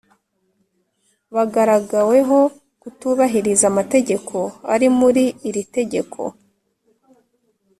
bagaragaweho 1.35 2.39
kutubahiriza 2.81 3.65
amategeko 3.71 4.35
ari 4.73 4.87
muri 4.99 5.23
iritegeko 5.49 6.21